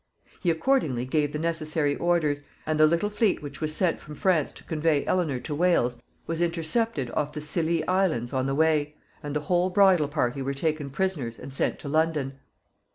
He 0.41 0.49
accordingly 0.49 1.05
gave 1.05 1.31
the 1.31 1.37
necessary 1.37 1.95
orders, 1.95 2.41
and 2.65 2.79
the 2.79 2.87
little 2.87 3.11
fleet 3.11 3.43
which 3.43 3.61
was 3.61 3.75
sent 3.75 3.99
from 3.99 4.15
France 4.15 4.51
to 4.53 4.63
convey 4.63 5.05
Eleanor 5.05 5.39
to 5.41 5.53
Wales 5.53 6.01
was 6.25 6.41
intercepted 6.41 7.11
off 7.11 7.33
the 7.33 7.39
Scilly 7.39 7.85
Islands 7.87 8.33
on 8.33 8.47
the 8.47 8.55
way, 8.55 8.95
and 9.21 9.35
the 9.35 9.41
whole 9.41 9.69
bridal 9.69 10.07
party 10.07 10.41
were 10.41 10.55
taken 10.55 10.89
prisoners 10.89 11.37
and 11.37 11.53
sent 11.53 11.77
to 11.77 11.87
London. 11.87 12.39